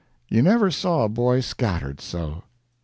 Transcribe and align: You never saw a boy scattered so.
You 0.29 0.41
never 0.41 0.71
saw 0.71 1.03
a 1.03 1.09
boy 1.09 1.41
scattered 1.41 2.01
so. 2.01 2.41